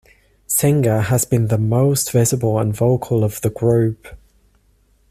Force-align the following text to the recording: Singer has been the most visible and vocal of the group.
Singer 0.47 0.99
has 0.99 1.25
been 1.25 1.49
the 1.49 1.59
most 1.59 2.11
visible 2.11 2.57
and 2.57 2.75
vocal 2.75 3.23
of 3.23 3.39
the 3.41 3.51
group. 3.51 4.07